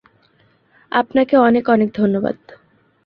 [0.91, 2.37] আপনাকে অনেক অনেক ধন্যবাদ।